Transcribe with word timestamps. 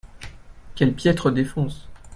Quelle 0.73 0.95
piètre 0.95 1.29
défense! 1.31 1.87